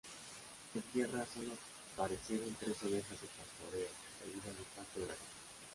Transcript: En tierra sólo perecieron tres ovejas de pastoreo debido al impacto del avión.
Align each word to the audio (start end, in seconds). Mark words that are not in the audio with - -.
En 0.73 0.81
tierra 0.81 1.23
sólo 1.31 1.51
perecieron 1.95 2.55
tres 2.59 2.75
ovejas 2.81 3.21
de 3.21 3.27
pastoreo 3.37 3.87
debido 4.25 4.43
al 4.49 4.57
impacto 4.59 4.99
del 4.99 5.11
avión. 5.11 5.25